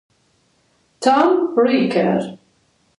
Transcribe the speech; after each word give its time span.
Tom 0.99 1.53
Riker 1.53 2.33